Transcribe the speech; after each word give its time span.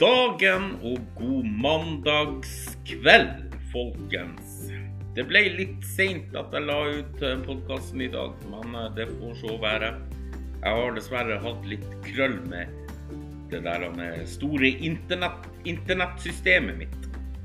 dagen 0.00 0.72
og 0.82 0.98
god 1.14 1.50
mandagskveld, 1.62 3.52
folkens. 3.70 4.64
Det 5.14 5.22
ble 5.28 5.44
litt 5.54 5.84
seint 5.94 6.34
at 6.34 6.54
jeg 6.54 6.66
la 6.66 6.78
ut 6.96 7.22
podkasten 7.46 8.02
i 8.02 8.10
dag, 8.10 8.34
men 8.50 8.74
eh, 8.74 8.90
det 8.96 9.06
får 9.12 9.38
så 9.44 9.58
være. 9.62 9.92
Jeg 10.64 10.80
har 10.80 10.96
dessverre 10.96 11.38
hatt 11.44 11.70
litt 11.70 11.86
krøll 12.08 12.40
med 12.50 12.74
det 13.52 13.62
der 13.62 13.86
store 14.26 14.72
internett, 14.82 15.46
internettsystemet 15.68 16.80
mitt. 16.80 17.00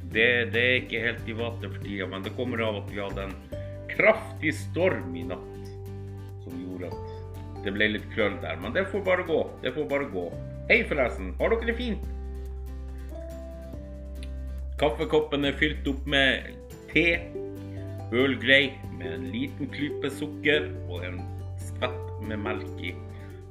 Det, 0.10 0.50
det, 0.56 0.62
er 0.64 0.78
ikke 0.82 1.06
helt 1.06 1.30
i 1.30 1.38
vater 1.38 1.70
for 1.70 1.86
tida, 1.86 2.10
men 2.10 2.26
det 2.26 2.34
kommer 2.40 2.66
av 2.66 2.82
at 2.82 2.90
vi 2.90 3.04
hadde 3.04 3.28
en 3.28 3.36
kraftig 3.92 4.56
storm 4.58 5.14
i 5.14 5.28
natt 5.30 5.74
som 6.46 6.56
gjorde 6.64 6.90
at 6.90 7.66
det 7.66 7.76
ble 7.76 7.94
litt 7.94 8.08
krøll 8.16 8.40
der. 8.42 8.58
Men 8.64 8.74
det 8.74 8.90
får 8.90 9.06
bare 9.06 9.28
gå. 9.28 9.44
Det 9.62 9.76
får 9.76 9.92
bare 9.92 10.10
gå. 10.10 10.32
Hei, 10.72 10.82
forresten. 10.90 11.36
Har 11.38 11.54
dere 11.54 11.70
det 11.70 11.78
fint? 11.78 12.16
Kaffekoppen 14.80 15.44
er 15.44 15.58
fylt 15.60 15.88
opp 15.92 16.06
med 16.08 16.54
te, 16.88 17.18
Earl 18.16 18.38
Grey 18.40 18.70
med 18.96 19.10
en 19.12 19.26
liten 19.34 19.68
klype 19.74 20.08
sukker 20.16 20.70
og 20.88 21.04
en 21.04 21.18
skvett 21.60 22.14
med 22.24 22.40
melk 22.46 22.80
i. 22.88 22.94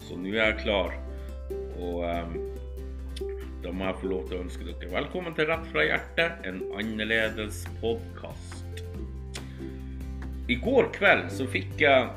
Så 0.06 0.16
nå 0.16 0.33
er 0.33 0.55
jeg 0.55 0.62
klar. 0.62 0.95
Og 1.77 2.00
um, 2.09 2.33
da 3.60 3.74
må 3.77 3.91
jeg 3.91 3.98
få 4.00 4.09
lov 4.14 4.22
til 4.30 4.38
å 4.38 4.46
ønske 4.46 4.70
dere 4.70 4.88
velkommen 4.95 5.36
til 5.36 5.50
Rett 5.50 5.69
fra 5.69 5.84
hjertet, 5.84 6.48
en 6.48 6.62
annerledes 6.80 7.60
podkast. 7.83 8.80
I 10.48 10.56
går 10.64 10.88
kveld 10.97 11.28
så 11.34 11.45
fikk 11.45 11.77
jeg 11.84 12.08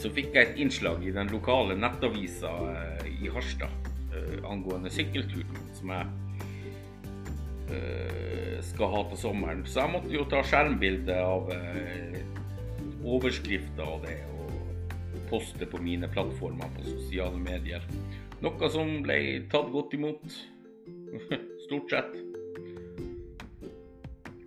så 0.00 0.10
fikk 0.10 0.34
jeg 0.34 0.48
et 0.48 0.58
innslag 0.64 1.04
i 1.06 1.14
den 1.14 1.30
lokale 1.30 1.76
nettavisa 1.78 2.50
eh, 2.72 3.06
i 3.20 3.30
Harstad 3.30 3.90
eh, 4.16 4.40
angående 4.48 4.90
sykkelturen 4.90 5.62
som 5.76 5.92
jeg 5.94 6.48
skal 8.80 8.92
ha 8.94 9.02
til 9.10 9.20
sommeren. 9.20 9.64
Så 9.66 9.82
jeg 9.82 9.92
måtte 9.92 10.14
jo 10.14 10.26
ta 10.30 10.42
skjermbilde 10.46 11.16
av 11.20 11.50
eh, 11.54 12.20
overskrifter 13.04 13.84
av 13.84 14.06
det 14.06 14.16
og 14.30 15.18
poste 15.30 15.68
på 15.68 15.80
mine 15.82 16.08
plattformer 16.10 16.70
på 16.76 16.86
sosiale 16.88 17.38
medier. 17.40 17.84
Noe 18.40 18.70
som 18.72 19.02
ble 19.04 19.18
tatt 19.52 19.68
godt 19.74 19.94
imot. 19.98 20.38
Stort 21.66 21.92
sett. 21.92 22.16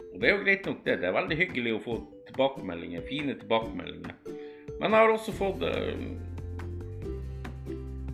Og 0.10 0.18
det 0.18 0.30
er 0.30 0.34
jo 0.34 0.42
greit 0.44 0.68
nok, 0.68 0.82
det. 0.86 1.00
Det 1.02 1.10
er 1.10 1.16
veldig 1.20 1.40
hyggelig 1.40 1.78
å 1.78 1.84
få 1.86 2.02
tilbakemeldinger. 2.32 3.06
Fine 3.10 3.38
tilbakemeldinger. 3.38 4.20
Men 4.80 4.90
jeg 4.90 4.98
har 4.98 5.14
også 5.14 5.34
fått 5.38 5.64
uh, 5.64 5.94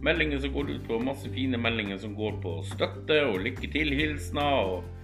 meldinger 0.04 0.44
som 0.44 0.54
går 0.54 0.76
ut 0.76 0.86
på 0.88 1.00
masse 1.02 1.32
fine 1.34 1.58
meldinger 1.62 2.00
som 2.02 2.14
går 2.18 2.38
på 2.44 2.60
støtte 2.68 3.24
og 3.32 3.40
lykke 3.48 3.72
til-hilsener. 3.72 4.64
og 4.76 4.99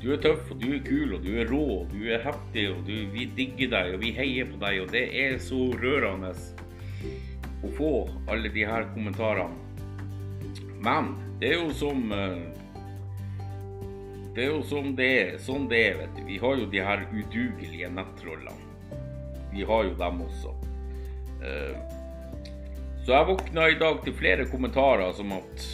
du 0.00 0.06
er 0.14 0.20
tøff, 0.22 0.46
og 0.52 0.60
du 0.62 0.70
er 0.72 0.84
kul, 0.84 1.10
og 1.16 1.24
du 1.24 1.34
er 1.36 1.50
rå, 1.50 1.64
og 1.82 1.90
du 1.92 2.06
er 2.08 2.22
heftig, 2.24 2.70
og 2.72 2.86
du, 2.88 2.94
vi 3.12 3.26
digger 3.36 3.68
deg, 3.74 3.94
og 3.94 4.00
vi 4.00 4.14
heier 4.16 4.48
på 4.48 4.60
deg. 4.62 4.78
Og 4.84 4.94
det 4.94 5.02
er 5.22 5.36
så 5.44 5.58
rørende 5.76 6.32
å 7.60 7.72
få 7.76 7.92
alle 8.32 8.48
de 8.52 8.64
her 8.64 8.88
kommentarene. 8.94 9.68
Men 10.80 11.12
det 11.42 11.52
er 11.52 11.58
jo 11.60 11.74
som 11.76 12.12
eh, 12.16 12.40
Det 14.32 14.46
er 14.46 14.48
jo 14.54 14.62
som 14.64 14.94
det 14.96 15.08
er, 15.18 15.30
sånn 15.42 15.66
det 15.68 15.80
er, 15.90 15.98
vet 15.98 16.16
du. 16.16 16.24
Vi 16.30 16.40
har 16.40 16.56
jo 16.56 16.68
de 16.72 16.82
her 16.86 17.04
udugelige 17.10 17.92
nettrollene. 17.92 18.68
Vi 19.50 19.66
har 19.66 19.84
jo 19.84 19.94
dem 20.00 20.24
også. 20.24 20.54
Eh, 21.44 21.76
så 23.04 23.16
jeg 23.18 23.28
våkna 23.34 23.68
i 23.68 23.78
dag 23.80 24.00
til 24.06 24.16
flere 24.16 24.48
kommentarer 24.48 25.12
som 25.18 25.32
at 25.36 25.68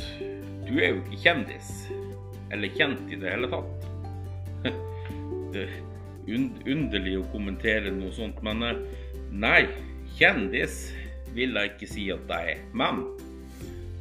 du 0.67 0.79
er 0.81 0.97
jo 0.97 1.03
ikke 1.05 1.23
kjendis. 1.29 1.70
Eller 2.51 2.75
kjent 2.75 3.11
i 3.13 3.20
det 3.20 3.31
hele 3.31 3.51
tatt 3.53 3.76
underlig 6.77 7.17
å 7.21 7.27
kommentere 7.33 7.93
noe 7.95 8.13
sånt, 8.15 8.41
men 8.47 8.65
eh, 8.67 8.81
nei, 9.31 9.63
kjendis 10.19 10.89
vil 11.37 11.57
jeg 11.59 11.75
ikke 11.75 11.91
si 11.91 12.09
at 12.15 12.33
jeg 12.33 12.57
er. 12.57 12.65
Men 12.77 13.05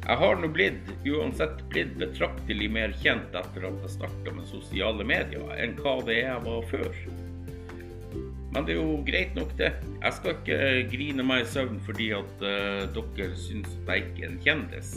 jeg 0.06 0.18
har 0.22 0.36
nå 0.38 0.48
blitt, 0.54 0.90
uansett 1.10 1.62
blitt 1.72 1.96
betraktelig 1.98 2.68
mer 2.70 2.92
kjent 3.02 3.34
etter 3.34 3.66
at 3.66 3.80
jeg 3.84 3.94
starta 3.96 4.34
med 4.34 4.46
sosiale 4.50 5.06
medier, 5.06 5.46
enn 5.58 5.74
hva 5.80 5.98
det 6.06 6.20
er 6.20 6.28
jeg 6.28 6.44
var 6.46 6.68
før. 6.70 7.00
Men 8.54 8.64
det 8.64 8.76
er 8.76 8.78
jo 8.78 9.00
greit 9.04 9.34
nok, 9.36 9.50
det. 9.58 9.72
Jeg 10.00 10.16
skal 10.16 10.36
ikke 10.36 10.58
grine 10.94 11.26
meg 11.26 11.42
i 11.42 11.48
søvn 11.50 11.80
fordi 11.84 12.06
at 12.16 12.44
uh, 12.46 12.86
dere 12.94 13.34
syns 13.36 13.68
at 13.82 13.90
jeg 13.90 14.06
ikke 14.06 14.22
er 14.22 14.30
en 14.30 14.38
kjendis. 14.46 14.92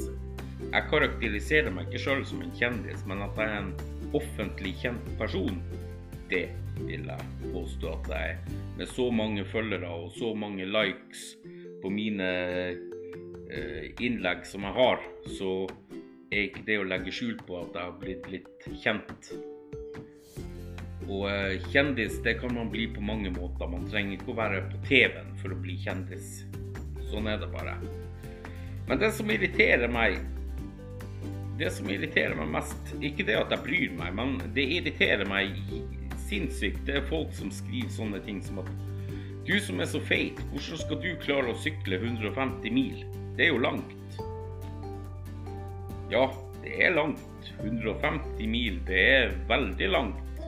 Jeg 0.70 0.86
karakteriserer 0.92 1.74
meg 1.74 1.90
ikke 1.90 2.04
sjøl 2.06 2.22
som 2.30 2.46
en 2.46 2.54
kjendis, 2.56 3.02
men 3.10 3.26
at 3.26 3.42
jeg 3.42 3.50
er 3.50 3.66
en 3.66 3.74
offentlig 4.18 4.76
kjent 4.82 5.12
person, 5.20 5.62
det 6.30 6.48
vil 6.80 7.10
jeg 7.10 7.52
påstå 7.54 7.92
at 7.94 8.10
jeg 8.14 8.34
er. 8.34 8.58
Med 8.78 8.88
så 8.88 9.10
mange 9.12 9.46
følgere 9.46 9.90
og 9.90 10.12
så 10.16 10.34
mange 10.38 10.66
likes 10.66 11.34
på 11.84 11.92
mine 11.92 12.30
eh, 13.50 13.90
innlegg 14.00 14.46
som 14.48 14.66
jeg 14.68 14.78
har, 14.78 15.04
så 15.38 15.54
er 16.30 16.46
ikke 16.48 16.66
det 16.68 16.80
å 16.80 16.88
legge 16.88 17.14
skjul 17.14 17.38
på 17.46 17.58
at 17.64 17.76
jeg 17.76 17.90
har 17.90 17.98
blitt 18.02 18.30
litt 18.32 18.68
kjent. 18.84 19.32
Og 21.10 21.26
eh, 21.32 21.70
kjendis 21.74 22.20
det 22.26 22.38
kan 22.42 22.54
man 22.56 22.70
bli 22.72 22.88
på 22.94 23.04
mange 23.04 23.32
måter. 23.34 23.70
Man 23.70 23.88
trenger 23.90 24.18
ikke 24.18 24.34
å 24.36 24.40
være 24.40 24.66
på 24.70 24.84
TV-en 24.88 25.34
for 25.42 25.56
å 25.56 25.62
bli 25.64 25.80
kjendis. 25.82 26.44
Sånn 27.10 27.30
er 27.32 27.42
det 27.42 27.50
bare. 27.52 27.80
Men 28.90 29.02
det 29.02 29.12
som 29.18 29.30
irriterer 29.30 29.90
meg 29.92 30.20
det 31.60 31.70
som 31.76 31.90
irriterer 31.92 32.38
meg 32.40 32.54
mest, 32.54 32.94
ikke 33.04 33.26
det 33.28 33.36
at 33.36 33.52
jeg 33.52 33.66
bryr 33.66 33.96
meg, 33.98 34.14
men 34.16 34.38
det 34.56 34.64
irriterer 34.80 35.28
meg 35.28 35.58
sinnssykt, 36.30 36.86
det 36.88 37.02
er 37.02 37.10
folk 37.10 37.34
som 37.36 37.52
skriver 37.52 37.92
sånne 37.92 38.22
ting 38.24 38.40
som 38.46 38.62
at 38.64 38.70
du 39.50 39.56
som 39.64 39.82
er 39.82 39.90
så 39.90 40.00
feit, 40.06 40.40
hvordan 40.52 40.80
skal 40.84 41.00
du 41.02 41.10
klare 41.24 41.52
å 41.52 41.58
sykle 41.58 41.98
150 41.98 42.70
mil? 42.76 43.02
Det 43.36 43.48
er 43.48 43.50
jo 43.50 43.64
langt. 43.64 44.20
Ja, 46.12 46.28
det 46.62 46.76
er 46.86 46.94
langt. 46.94 47.50
150 47.64 48.46
mil, 48.52 48.78
det 48.86 49.02
er 49.16 49.34
veldig 49.50 49.90
langt. 49.90 50.44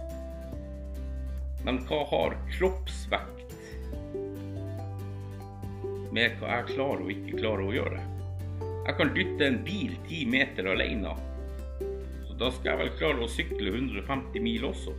Men 1.66 1.82
hva 1.90 2.04
har 2.12 2.38
kroppsvekt 2.54 3.58
med 6.14 6.38
hva 6.38 6.60
jeg 6.60 6.72
klarer 6.76 7.06
og 7.06 7.14
ikke 7.16 7.42
klarer 7.42 7.66
å 7.66 7.76
gjøre? 7.80 8.06
Jeg 8.82 8.98
kan 8.98 9.12
dytte 9.14 9.46
en 9.46 9.60
bil 9.62 9.94
ti 10.08 10.24
meter 10.26 10.72
alene. 10.72 11.14
Så 12.26 12.38
da 12.40 12.50
skal 12.56 12.72
jeg 12.72 12.80
vel 12.80 12.96
klare 12.98 13.26
å 13.26 13.30
sykle 13.30 13.74
150 13.76 14.42
mil 14.42 14.66
også. 14.72 14.96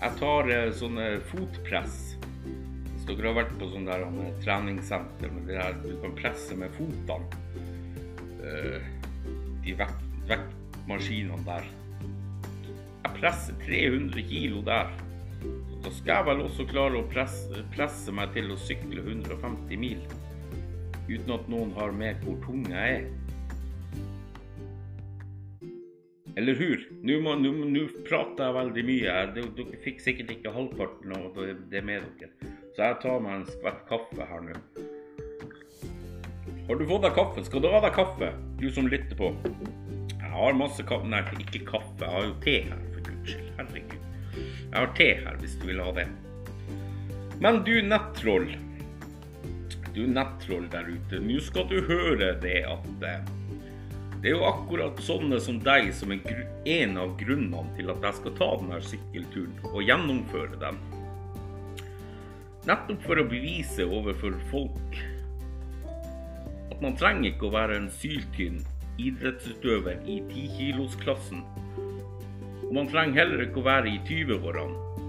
Jeg 0.00 0.16
tar 0.20 0.48
eh, 0.52 0.70
sånne 0.76 1.10
fotpress. 1.28 2.16
Hvis 2.46 3.04
dere 3.10 3.28
har 3.28 3.38
vært 3.42 3.54
på 3.60 3.68
sånn 3.68 3.84
der 3.88 4.06
eh, 4.08 4.32
treningssenter 4.44 5.32
med 5.34 5.50
det 5.50 5.60
der 5.60 5.76
du 5.84 5.92
kan 6.00 6.16
presse 6.16 6.56
med 6.56 6.72
fotene. 6.78 7.28
Eh, 8.40 8.90
de 9.66 9.76
vektmaskinene 9.76 11.42
der. 11.44 11.68
Jeg 13.04 13.16
presser 13.20 13.58
300 13.66 14.24
kilo 14.30 14.64
der. 14.64 14.88
Så 15.44 15.82
da 15.84 15.98
skal 15.98 16.14
jeg 16.14 16.28
vel 16.30 16.46
også 16.48 16.64
klare 16.70 17.02
å 17.02 17.08
presse, 17.12 17.66
presse 17.76 18.14
meg 18.14 18.32
til 18.32 18.54
å 18.54 18.62
sykle 18.64 19.04
150 19.04 19.84
mil 19.84 20.00
uten 21.08 21.32
at 21.36 21.48
noen 21.52 21.72
har 21.76 21.94
med 21.94 22.20
hvor 22.24 22.36
tung 22.44 22.66
jeg 22.70 22.98
er. 22.98 23.06
Eller 26.36 26.54
hur? 26.54 26.82
Nå 27.00 27.84
prater 28.04 28.44
jeg 28.44 28.56
veldig 28.58 28.84
mye. 28.84 29.12
her. 29.12 29.30
Dere 29.36 29.78
fikk 29.84 30.02
sikkert 30.04 30.34
ikke 30.34 30.52
halvparten 30.52 31.14
av 31.16 31.38
det 31.72 31.82
med 31.84 32.04
dere. 32.20 32.52
Så 32.76 32.84
jeg 32.84 32.98
tar 33.00 33.22
meg 33.24 33.38
en 33.38 33.46
skvett 33.48 33.80
kaffe 33.88 34.26
her 34.28 34.44
nå. 34.44 34.58
Har 36.66 36.76
du 36.76 36.84
fått 36.90 37.06
deg 37.06 37.16
kaffe? 37.16 37.44
Skal 37.46 37.62
du 37.64 37.70
ha 37.72 37.80
deg 37.80 37.94
kaffe, 37.96 38.32
du 38.60 38.66
som 38.74 38.90
lytter 38.90 39.16
på? 39.16 39.30
Jeg 40.10 40.32
har 40.34 40.58
masse 40.58 40.84
kaffe 40.84 41.08
Nei, 41.08 41.22
ikke 41.40 41.62
kaffe. 41.70 42.02
Jeg 42.02 42.12
har 42.12 42.28
jo 42.28 42.36
te 42.44 42.56
her, 42.66 42.84
for 42.92 43.08
guds 43.08 43.32
skyld. 43.32 43.50
Herregud. 43.56 43.98
Jeg 44.36 44.76
har 44.76 44.94
te 44.98 45.10
her, 45.22 45.40
hvis 45.40 45.56
du 45.62 45.66
vil 45.70 45.80
ha 45.80 45.92
det. 45.96 46.08
Men 47.40 47.62
du 47.64 47.78
nettroll 47.80 48.50
du 49.96 50.04
nettroll 50.06 50.68
der 50.72 50.88
ute, 50.92 51.20
nå 51.24 51.40
skal 51.44 51.66
du 51.70 51.80
høre 51.88 52.34
det 52.42 52.60
at 52.68 53.04
eh, 53.08 53.32
det 54.20 54.30
er 54.30 54.34
jo 54.34 54.46
akkurat 54.48 55.00
sånne 55.04 55.38
som 55.42 55.58
deg 55.62 55.90
som 55.94 56.12
er 56.14 56.44
en 56.66 56.96
av 57.00 57.12
grunnene 57.20 57.76
til 57.76 57.92
at 57.92 58.04
jeg 58.04 58.18
skal 58.20 58.36
ta 58.38 58.48
denne 58.60 58.80
sykkelturen 58.84 59.58
og 59.72 59.82
gjennomføre 59.84 60.60
den. 60.60 60.80
Nettopp 62.66 63.04
for 63.06 63.22
å 63.22 63.28
bevise 63.30 63.86
overfor 63.86 64.34
folk 64.50 64.96
at 66.72 66.80
man 66.82 66.96
trenger 66.98 67.30
ikke 67.30 67.48
å 67.48 67.54
være 67.54 67.78
en 67.80 67.90
syltynn 68.00 68.58
idrettsutøver 69.00 70.02
i 70.08 70.18
10-kilosklassen. 70.26 71.44
Og 72.66 72.72
man 72.74 72.90
trenger 72.90 73.22
heller 73.22 73.46
ikke 73.46 73.62
å 73.62 73.68
være 73.68 73.92
i 73.94 74.00
20-årene 74.08 75.04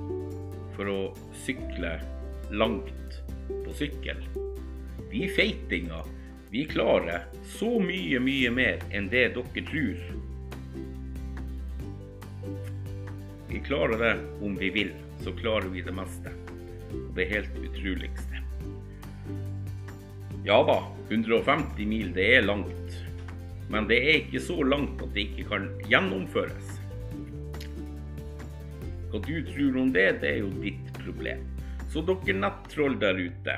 for 0.78 0.92
å 0.94 1.00
sykle 1.44 1.98
langt 2.54 3.24
på 3.50 3.80
sykkel. 3.82 4.22
Vi 5.10 5.28
feitinger, 5.28 6.04
Vi 6.50 6.66
klarer 6.66 7.26
så 7.44 7.80
mye, 7.80 8.20
mye 8.24 8.52
mer 8.52 8.80
enn 8.96 9.10
det 9.12 9.26
dere 9.36 9.64
tror. 9.68 10.00
Vi 13.50 13.60
klarer 13.68 14.00
det 14.00 14.14
om 14.46 14.56
vi 14.56 14.70
vil, 14.72 14.94
så 15.24 15.34
klarer 15.36 15.68
vi 15.74 15.84
det 15.84 15.92
meste. 15.96 16.32
Og 16.92 17.12
det 17.20 17.28
helt 17.34 17.60
utroligste. 17.60 18.44
Ja 20.48 20.62
da, 20.64 20.80
150 21.10 21.84
mil 21.88 22.14
det 22.16 22.28
er 22.38 22.48
langt. 22.48 23.00
Men 23.68 23.88
det 23.92 24.00
er 24.00 24.22
ikke 24.22 24.44
så 24.44 24.62
langt 24.64 25.04
at 25.04 25.12
det 25.16 25.28
ikke 25.28 25.50
kan 25.52 25.72
gjennomføres. 25.92 26.78
Hva 29.12 29.20
du 29.24 29.36
tror 29.52 29.82
om 29.84 29.92
det, 29.96 30.10
det 30.24 30.36
er 30.36 30.46
jo 30.46 30.52
ditt 30.64 30.94
problem. 31.02 31.44
Så 31.92 32.04
dere 32.08 32.40
nettroll 32.40 32.96
der 33.00 33.20
ute, 33.20 33.56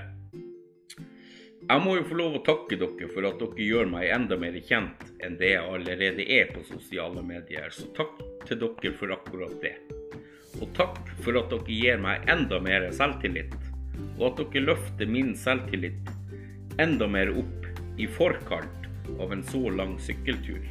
jeg 1.70 1.82
må 1.86 1.92
jo 2.00 2.06
få 2.10 2.16
lov 2.18 2.36
å 2.40 2.42
takke 2.42 2.78
dere 2.82 3.08
for 3.14 3.26
at 3.30 3.36
dere 3.38 3.62
gjør 3.62 3.90
meg 3.92 4.10
enda 4.10 4.38
mer 4.42 4.56
kjent 4.66 5.04
enn 5.22 5.36
det 5.38 5.52
jeg 5.52 5.62
allerede 5.70 6.26
er 6.26 6.50
på 6.50 6.64
sosiale 6.66 7.22
medier, 7.22 7.70
så 7.70 7.86
takk 7.94 8.24
til 8.50 8.58
dere 8.64 8.94
for 8.98 9.14
akkurat 9.14 9.54
det. 9.62 9.76
Og 10.58 10.66
takk 10.74 10.98
for 11.22 11.38
at 11.38 11.54
dere 11.54 11.70
gir 11.70 12.02
meg 12.02 12.26
enda 12.34 12.58
mer 12.66 12.88
selvtillit, 12.98 13.54
og 14.18 14.26
at 14.32 14.42
dere 14.42 14.66
løfter 14.72 15.14
min 15.14 15.36
selvtillit 15.38 16.10
enda 16.82 17.06
mer 17.06 17.36
opp 17.38 17.70
i 18.02 18.10
forkant 18.18 18.90
av 19.20 19.30
en 19.36 19.46
så 19.46 19.62
lang 19.70 19.94
sykkeltur. 20.02 20.66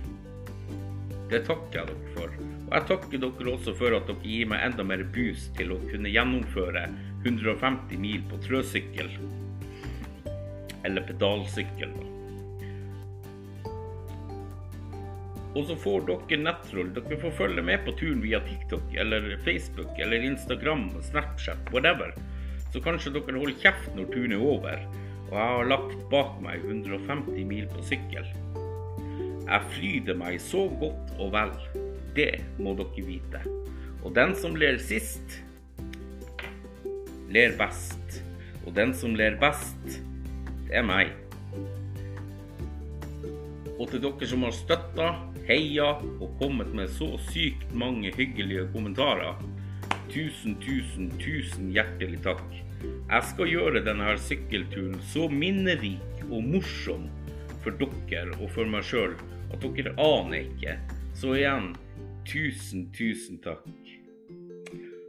Det 1.30 1.44
takker 1.46 1.78
jeg 1.78 1.92
dere 1.92 2.14
for. 2.18 2.38
Og 2.66 2.72
jeg 2.74 2.88
takker 2.90 3.22
dere 3.28 3.52
også 3.54 3.78
for 3.78 3.94
at 3.94 4.10
dere 4.10 4.34
gir 4.34 4.50
meg 4.50 4.66
enda 4.66 4.90
mer 4.90 5.06
boost 5.14 5.54
til 5.60 5.76
å 5.76 5.82
kunne 5.92 6.10
gjennomføre 6.10 6.88
150 7.22 8.00
mil 8.02 8.24
på 8.26 8.42
trøsykkel 8.48 9.14
eller 10.86 11.06
pedalsykkel. 11.08 11.96
Og 15.56 15.64
så 15.66 15.74
får 15.80 16.06
dere 16.06 16.38
nettroll. 16.44 16.92
Dere 16.94 17.18
får 17.24 17.36
følge 17.40 17.64
med 17.64 17.82
på 17.86 17.96
turen 17.98 18.22
via 18.22 18.38
TikTok 18.44 18.94
eller 18.94 19.34
Facebook 19.46 19.98
eller 19.98 20.28
Instagram, 20.30 20.90
Snapchat, 21.10 21.72
whatever. 21.74 22.14
Så 22.72 22.84
kanskje 22.84 23.16
dere 23.16 23.38
holder 23.40 23.60
kjeft 23.62 23.94
når 23.96 24.10
turen 24.12 24.36
er 24.36 24.48
over 24.54 24.88
og 25.28 25.36
jeg 25.36 25.44
har 25.52 25.66
lagt 25.68 26.04
bak 26.08 26.38
meg 26.40 26.62
150 26.64 27.42
mil 27.48 27.66
på 27.68 27.82
sykkel. 27.84 28.28
Jeg 29.48 29.72
fryder 29.74 30.16
meg 30.16 30.38
så 30.40 30.64
godt 30.80 31.12
og 31.20 31.34
vel. 31.34 31.52
Det 32.16 32.30
må 32.56 32.72
dere 32.78 33.04
vite. 33.04 33.42
Og 34.00 34.14
den 34.16 34.32
som 34.40 34.56
ler 34.56 34.80
sist, 34.80 35.36
ler 37.28 37.52
best. 37.60 38.22
Og 38.64 38.72
den 38.76 38.94
som 38.96 39.16
ler 39.20 39.36
best, 39.40 40.00
er 40.72 40.84
meg. 40.86 41.12
Og 43.78 43.86
til 43.90 44.02
dere 44.02 44.28
som 44.28 44.44
har 44.46 44.54
støtta, 44.56 45.08
heia 45.48 45.94
og 46.18 46.32
kommet 46.40 46.74
med 46.76 46.90
så 46.92 47.14
sykt 47.30 47.70
mange 47.72 48.10
hyggelige 48.16 48.66
kommentarer. 48.74 49.38
Tusen, 50.12 50.56
tusen, 50.60 51.12
tusen 51.20 51.70
hjertelig 51.72 52.20
takk. 52.26 52.46
Jeg 52.82 53.24
skal 53.30 53.50
gjøre 53.50 53.84
denne 53.86 54.12
sykkelturen 54.20 54.98
så 55.12 55.28
minnerik 55.32 56.24
og 56.28 56.44
morsom 56.44 57.08
for 57.64 57.74
dere 57.80 58.36
og 58.38 58.50
for 58.54 58.68
meg 58.68 58.84
sjøl 58.86 59.16
at 59.54 59.64
dere 59.64 59.94
aner 59.96 60.44
ikke. 60.44 60.76
Så 61.16 61.34
igjen, 61.38 61.72
tusen, 62.28 62.88
tusen 62.94 63.40
takk. 63.42 63.66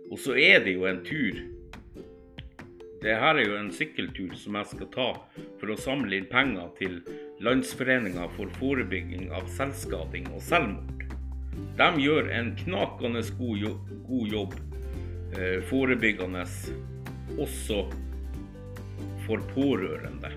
Og 0.09 0.17
så 0.17 0.37
er 0.39 0.63
det 0.65 0.77
jo 0.77 0.87
en 0.89 1.03
tur 1.05 1.37
det 2.99 3.15
her 3.15 3.37
er 3.37 3.45
jo 3.47 3.55
en 3.55 3.71
sykkeltur 3.71 4.33
som 4.35 4.57
jeg 4.59 4.67
skal 4.73 4.89
ta 4.91 5.07
for 5.61 5.71
å 5.71 5.79
samle 5.79 6.17
inn 6.17 6.27
penger 6.27 6.67
til 6.79 6.97
Landsforeninga 7.45 8.25
for 8.35 8.51
forebygging 8.59 9.29
av 9.31 9.47
selvskading 9.55 10.27
og 10.33 10.43
selvmord. 10.43 11.05
De 11.79 11.87
gjør 12.03 12.27
en 12.35 12.51
knakende 12.59 13.23
god 13.37 14.33
jobb 14.33 14.57
eh, 15.37 15.63
forebyggende 15.71 16.43
også 17.39 17.85
for 19.23 19.47
pårørende. 19.55 20.33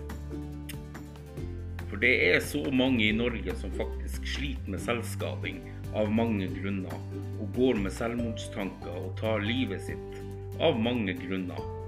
For 1.91 1.99
det 1.99 2.15
er 2.31 2.41
så 2.47 2.63
mange 2.71 3.09
i 3.09 3.13
Norge 3.17 3.59
som 3.59 3.75
faktisk 3.75 4.27
sliter 4.37 4.71
med 4.71 4.87
selvskading 4.87 5.61
av 5.99 6.15
mange 6.15 6.47
grunner, 6.55 6.95
og 7.43 7.51
går 7.59 7.83
med 7.83 7.93
selvmordstanker 7.93 8.95
og 9.03 9.15
tar 9.19 9.43
livet 9.45 9.83
sitt 9.91 10.21
av 10.63 10.79
mange 10.81 11.19
grunner. 11.19 11.82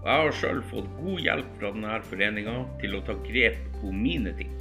Og 0.00 0.06
jeg 0.08 0.24
har 0.24 0.36
sjøl 0.38 0.62
fått 0.70 0.88
god 0.96 1.20
hjelp 1.20 1.48
fra 1.58 1.70
denne 1.74 1.96
foreninga 2.08 2.56
til 2.80 2.96
å 2.96 3.02
ta 3.04 3.16
grep 3.26 3.58
på 3.82 3.92
mine 3.92 4.32
ting. 4.38 4.54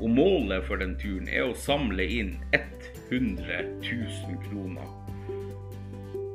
Og 0.00 0.10
målet 0.10 0.64
for 0.66 0.80
den 0.80 0.96
turen 0.98 1.28
er 1.30 1.46
å 1.46 1.54
samle 1.54 2.06
inn 2.10 2.32
100 2.56 3.60
000 3.84 4.40
kroner. 4.48 4.88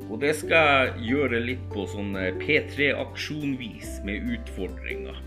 Og 0.05 0.19
det 0.21 0.35
skal 0.37 0.67
jeg 0.69 1.07
gjøre 1.09 1.41
litt 1.43 1.63
på 1.73 1.83
sånn 1.89 2.13
P3-aksjonvis 2.39 3.97
med 4.07 4.29
utfordringer. 4.37 5.17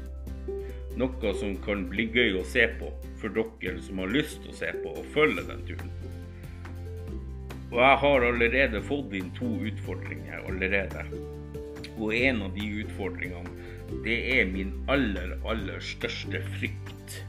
Noe 0.98 1.32
som 1.38 1.56
kan 1.66 1.84
bli 1.90 2.06
gøy 2.14 2.38
å 2.38 2.46
se 2.46 2.64
på 2.78 2.88
for 3.20 3.34
dere 3.34 3.76
som 3.82 4.00
har 4.00 4.14
lyst 4.14 4.40
til 4.44 4.54
å 4.54 4.60
se 4.60 4.70
på 4.80 4.94
og 4.94 5.10
følge 5.14 5.44
den 5.50 5.66
turen. 5.68 5.92
Og 7.68 7.82
jeg 7.82 7.98
har 8.04 8.24
allerede 8.30 8.80
fått 8.86 9.12
inn 9.18 9.28
to 9.36 9.50
utfordringer 9.68 10.46
allerede. 10.48 11.04
Og 11.98 12.14
en 12.14 12.44
av 12.46 12.54
de 12.54 12.68
utfordringene, 12.84 13.50
det 14.04 14.18
er 14.38 14.48
min 14.50 14.72
aller, 14.92 15.34
aller 15.48 15.82
største 15.82 16.40
frykt. 16.54 17.20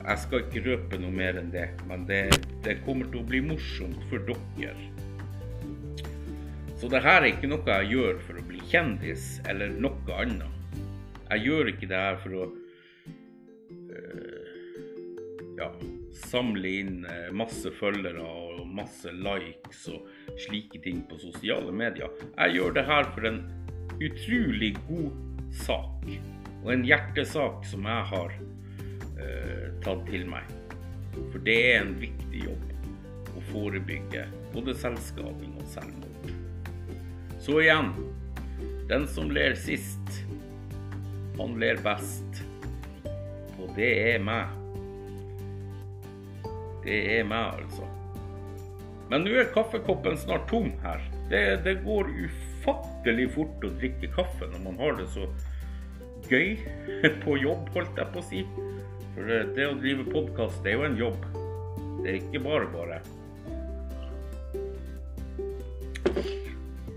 Jeg 0.00 0.22
skal 0.22 0.44
ikke 0.44 0.62
røpe 0.64 0.98
noe 1.00 1.12
mer 1.12 1.38
enn 1.40 1.50
det, 1.52 1.68
men 1.88 2.06
det, 2.08 2.22
det 2.64 2.78
kommer 2.86 3.08
til 3.10 3.20
å 3.20 3.28
bli 3.28 3.42
morsomt 3.44 4.00
for 4.10 4.22
dere. 4.28 4.74
Så 6.80 6.88
det 6.88 7.02
her 7.04 7.20
er 7.20 7.34
ikke 7.34 7.50
noe 7.50 7.76
jeg 7.82 7.92
gjør 7.92 8.20
for 8.24 8.40
å 8.40 8.46
bli 8.48 8.62
kjendis 8.70 9.24
eller 9.50 9.72
noe 9.76 10.16
annet. 10.16 10.78
Jeg 11.30 11.44
gjør 11.46 11.68
ikke 11.74 11.88
det 11.90 12.00
her 12.00 12.16
for 12.22 12.36
å 12.38 12.46
øh, 13.94 14.54
ja, 15.60 15.68
samle 16.22 16.70
inn 16.80 17.04
eh, 17.08 17.30
masse 17.34 17.70
følgere 17.76 18.22
og 18.22 18.62
masse 18.68 19.12
likes 19.14 19.86
og 19.92 20.08
slike 20.40 20.80
ting 20.84 21.02
på 21.08 21.18
sosiale 21.22 21.72
medier. 21.74 22.12
Jeg 22.36 22.56
gjør 22.58 22.76
det 22.76 22.86
her 22.88 23.10
for 23.14 23.28
en 23.30 23.42
utrolig 24.00 24.74
god 24.88 25.10
sak, 25.66 26.10
og 26.62 26.72
en 26.74 26.86
hjertesak 26.86 27.64
som 27.68 27.88
jeg 27.88 28.08
har 28.12 28.36
eh, 29.20 29.66
tatt 29.84 30.04
til 30.10 30.28
meg. 30.30 30.56
For 31.32 31.40
det 31.46 31.58
er 31.72 31.80
en 31.82 31.96
viktig 32.00 32.44
jobb 32.46 33.36
å 33.36 33.42
forebygge 33.50 34.26
både 34.54 34.76
selvskading 34.78 35.56
og 35.58 35.66
selvmord. 35.72 36.32
Så 37.40 37.60
igjen, 37.62 37.92
den 38.90 39.06
som 39.08 39.30
ler 39.32 39.56
sist, 39.58 40.22
han 41.40 41.56
ler 41.60 41.80
best. 41.84 42.42
Og 43.60 43.70
det 43.76 43.92
er 44.12 44.24
meg. 44.24 44.59
Det 46.90 47.00
er 47.20 47.26
meg, 47.28 47.60
altså. 47.60 47.86
Men 49.10 49.22
nå 49.22 49.34
er 49.38 49.52
kaffekoppen 49.54 50.16
snart 50.18 50.48
tom 50.50 50.72
her. 50.82 51.04
Det, 51.30 51.42
det, 51.62 51.76
går 51.84 52.08
ufattelig 52.10 53.28
fort 53.36 53.62
å 53.62 53.70
drikke 53.78 54.10
kaffe 54.16 54.48
når 54.50 54.64
man 54.64 54.80
har 54.82 54.96
det 54.98 55.06
så 55.12 55.28
gøy 56.26 56.56
på 57.24 57.36
jobb, 57.38 57.70
holdt 57.76 58.00
jeg 58.00 58.10
på 58.10 58.18
å 58.18 58.26
si. 58.26 58.42
For 59.14 59.30
det, 59.54 59.68
å 59.68 59.78
drive 59.78 60.08
podkast, 60.10 60.58
det 60.64 60.72
er 60.72 60.80
jo 60.80 60.88
en 60.88 60.98
jobb. 60.98 61.28
Det 62.00 62.10
er 62.10 62.18
ikke 62.18 62.42
bare 62.42 62.66
bare. 62.74 62.98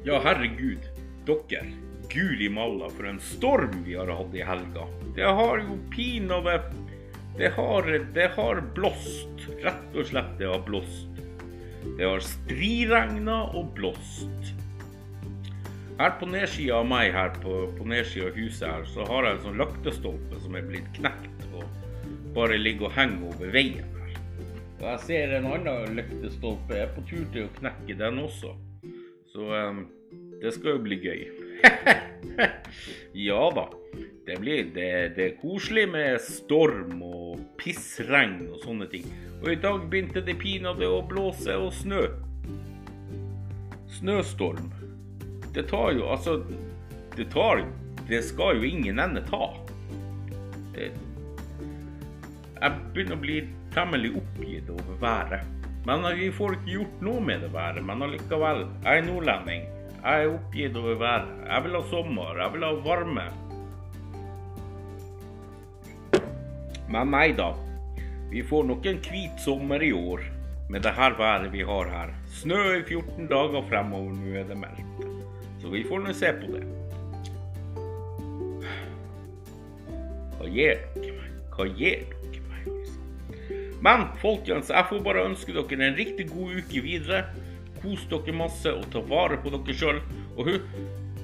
Ja, 0.08 0.18
herregud. 0.26 0.90
Dere. 1.30 1.68
Guri 2.14 2.50
malla, 2.50 2.90
for 2.94 3.10
en 3.10 3.22
storm 3.22 3.78
vi 3.86 3.94
har 3.98 4.10
hatt 4.10 4.34
i 4.34 4.42
helga. 4.46 4.90
Det 5.14 5.30
har 5.38 5.62
jo 5.62 5.78
pinadø 5.94 6.58
det 7.38 7.50
har, 7.56 7.88
det 8.14 8.28
har 8.36 8.62
blåst. 8.76 9.48
Rett 9.64 9.96
og 9.96 10.06
slett 10.06 10.36
det 10.40 10.50
har 10.50 10.62
blåst. 10.66 11.10
Det 11.98 12.06
har 12.06 12.22
striregna 12.24 13.40
og 13.58 13.74
blåst. 13.78 14.54
Her 15.98 16.14
på 16.20 16.28
nedsida 16.30 16.80
av 16.82 16.88
meg, 16.90 17.12
her 17.14 17.34
på, 17.44 17.56
på 17.78 17.88
nedsida 17.90 18.32
av 18.32 18.38
huset 18.38 18.68
her, 18.70 18.86
så 18.90 19.06
har 19.10 19.28
jeg 19.28 19.38
en 19.38 19.44
sånn 19.48 19.60
laktestolpe 19.62 20.40
som 20.42 20.56
er 20.58 20.66
blitt 20.70 20.90
knekt 20.98 21.44
og 21.54 21.66
bare 22.34 22.58
ligger 22.58 22.90
og 22.90 22.96
henger 22.98 23.28
over 23.30 23.54
veien 23.54 23.92
her. 24.00 24.16
Og 24.80 24.88
jeg 24.88 25.04
ser 25.06 25.36
en 25.38 25.50
annen 25.54 26.00
løktestolpe 26.00 26.80
er 26.82 26.90
på 26.96 27.06
tur 27.10 27.28
til 27.36 27.46
å 27.46 27.54
knekke 27.60 27.98
den 28.00 28.24
også. 28.24 28.56
Så 29.34 29.50
um, 29.54 29.86
det 30.42 30.54
skal 30.58 30.78
jo 30.78 30.84
bli 30.86 30.98
gøy. 31.02 31.22
ja 33.28 33.44
da. 33.56 33.70
Det, 34.26 34.40
blir, 34.40 34.70
det, 34.76 34.90
det 35.18 35.26
er 35.26 35.40
koselig 35.42 35.86
med 35.94 36.22
storm 36.24 37.02
og 37.06 37.23
pissregn 37.64 38.50
og 38.52 38.60
sånne 38.66 38.88
ting. 38.92 39.08
Og 39.42 39.54
i 39.54 39.60
dag 39.64 39.88
begynte 39.90 40.24
det 40.24 40.36
pinadø 40.42 40.90
å 40.98 41.02
blåse 41.08 41.56
og 41.60 41.72
snø. 41.76 42.06
Snøstorm. 43.98 44.72
Det 45.54 45.68
tar 45.70 45.92
jo 45.94 46.08
altså 46.10 46.40
Det 47.14 47.28
tar 47.30 47.62
Det 48.08 48.24
skal 48.26 48.58
jo 48.58 48.64
ingen 48.68 49.00
ende 49.00 49.22
ta. 49.28 49.54
Det, 50.74 50.90
jeg 52.64 52.80
begynner 52.96 53.18
å 53.18 53.22
bli 53.22 53.38
temmelig 53.74 54.14
oppgitt 54.18 54.70
over 54.72 55.00
været. 55.02 55.48
Men 55.84 56.06
vi 56.16 56.30
får 56.32 56.58
ikke 56.58 56.76
gjort 56.78 57.02
noe 57.04 57.24
med 57.28 57.42
det 57.44 57.50
været. 57.54 57.84
Men 57.84 58.06
allikevel, 58.06 58.64
jeg 58.86 59.02
er 59.02 59.08
nordlending. 59.08 59.66
Jeg 59.98 60.24
er 60.24 60.32
oppgitt 60.32 60.78
over 60.80 60.96
været. 61.02 61.34
Jeg 61.50 61.66
vil 61.66 61.76
ha 61.76 61.82
sommer. 61.92 62.40
Jeg 62.40 62.54
vil 62.56 62.64
ha 62.64 62.72
varme. 62.86 63.26
Men 66.94 67.10
nei 67.10 67.32
da. 67.34 67.50
Vi 68.30 68.44
får 68.46 68.68
nok 68.70 68.86
en 68.86 69.00
hvit 69.02 69.40
sommer 69.42 69.82
i 69.82 69.90
år 69.94 70.22
med 70.70 70.84
det 70.86 70.94
her 70.94 71.16
været 71.18 71.50
vi 71.54 71.66
har 71.66 71.90
her. 71.90 72.14
Snø 72.40 72.60
i 72.78 72.84
14 72.86 73.28
dager 73.32 73.66
fremover, 73.70 74.14
nå 74.14 74.36
er 74.38 74.46
det 74.50 74.58
meldt. 74.58 75.08
Så 75.62 75.74
vi 75.74 75.84
får 75.90 76.04
nå 76.04 76.14
se 76.14 76.30
på 76.38 76.52
det. 76.54 76.64
Hva 80.38 80.50
gir 80.54 80.82
dere 80.96 81.18
meg? 81.18 81.36
Hva 81.56 81.68
gir 81.82 82.06
dere? 82.14 82.46
meg? 82.52 82.72
Men 83.86 84.08
folkens, 84.22 84.70
jeg 84.70 84.90
får 84.90 85.06
bare 85.06 85.28
ønske 85.32 85.56
dere 85.56 85.88
en 85.90 85.98
riktig 85.98 86.30
god 86.30 86.58
uke 86.62 86.84
videre. 86.86 87.24
Kos 87.82 88.06
dere 88.12 88.38
masse 88.38 88.70
og 88.70 88.86
ta 88.94 89.02
vare 89.10 89.42
på 89.42 89.54
dere 89.56 89.78
sjøl. 89.78 90.04
Og 90.38 90.50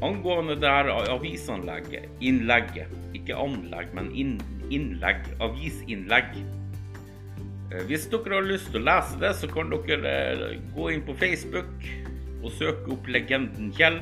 angående 0.05 0.57
det 0.57 0.69
her 0.69 0.89
avisanlegget, 1.13 2.09
innlegget, 2.21 2.89
ikke 3.17 3.37
anlegg, 3.37 3.93
men 3.97 4.13
innlegg, 4.13 4.58
avisinnlegg. 4.69 6.39
Eh, 7.69 7.83
hvis 7.85 8.07
dere 8.09 8.39
har 8.39 8.47
lyst 8.47 8.71
til 8.73 8.81
å 8.81 8.87
lese 8.87 9.19
det, 9.21 9.33
så 9.37 9.49
kan 9.51 9.69
dere 9.69 10.13
eh, 10.31 10.59
gå 10.75 10.89
inn 10.93 11.05
på 11.05 11.13
Facebook 11.19 11.85
og 12.43 12.51
søke 12.55 12.95
opp 12.95 13.09
Legenden 13.11 13.71
Kjell. 13.75 13.99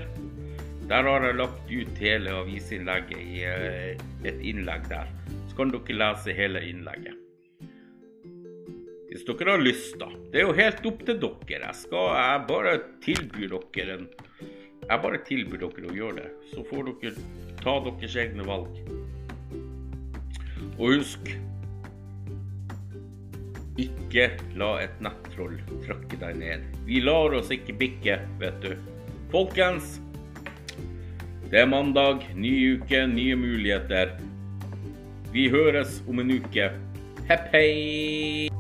Der 0.88 1.04
har 1.04 1.26
jeg 1.26 1.36
lagt 1.36 1.72
ut 1.72 2.00
hele 2.00 2.36
avisinnlegget 2.44 3.20
i 3.20 3.42
eh, 3.44 4.04
et 4.24 4.40
innlegg 4.40 4.88
der. 4.88 5.10
Så 5.50 5.58
kan 5.60 5.74
dere 5.74 5.98
lese 6.00 6.36
hele 6.38 6.64
innlegget. 6.64 7.16
Hvis 9.08 9.26
dere 9.28 9.56
har 9.56 9.64
lyst, 9.64 9.98
da. 10.00 10.08
Det 10.32 10.44
er 10.44 10.48
jo 10.48 10.56
helt 10.56 10.88
opp 10.88 11.04
til 11.08 11.20
dere. 11.20 11.60
Jeg 11.66 11.76
skal 11.82 12.08
jeg 12.16 12.46
bare 12.52 12.78
tilbyr 13.04 13.58
dere 13.74 13.98
en 13.98 14.08
Jeg 14.88 15.04
bare 15.04 15.20
tilbyr 15.28 15.60
dere 15.66 15.92
å 15.92 15.98
gjøre 16.00 16.22
det. 16.22 16.32
Så 16.54 16.64
får 16.70 16.88
dere 16.88 17.28
ta 17.64 17.80
deres 17.84 18.16
egne 18.16 18.48
valg. 18.48 18.97
Og 20.78 20.94
husk 20.94 21.32
ikke 23.82 24.28
la 24.58 24.70
et 24.82 25.00
nettroll 25.06 25.58
trykke 25.86 26.20
deg 26.22 26.38
ned. 26.40 26.66
Vi 26.88 27.02
lar 27.04 27.34
oss 27.38 27.52
ikke 27.54 27.76
bikke, 27.78 28.20
vet 28.42 28.60
du. 28.64 28.74
Folkens, 29.34 29.98
det 31.52 31.62
er 31.64 31.70
mandag, 31.70 32.26
ny 32.36 32.54
uke, 32.78 33.06
nye 33.10 33.38
muligheter. 33.40 34.16
Vi 35.34 35.50
høres 35.54 36.02
om 36.10 36.24
en 36.24 36.38
uke. 36.40 36.72
Hepp 37.28 37.52
hei! 37.54 38.57